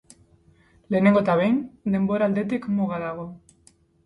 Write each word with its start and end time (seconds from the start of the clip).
Lehenengo 0.95 1.21
eta 1.25 1.35
behin, 1.41 1.59
denbora 1.97 2.31
aldetik 2.31 2.67
muga 2.81 3.01
dago. 3.05 3.29